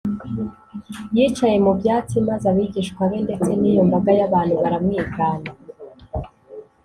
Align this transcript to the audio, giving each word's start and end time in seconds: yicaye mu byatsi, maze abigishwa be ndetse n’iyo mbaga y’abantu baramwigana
yicaye 1.15 1.57
mu 1.65 1.71
byatsi, 1.79 2.15
maze 2.27 2.45
abigishwa 2.51 3.01
be 3.09 3.17
ndetse 3.25 3.49
n’iyo 3.59 3.81
mbaga 3.87 4.11
y’abantu 4.19 4.53
baramwigana 4.61 5.49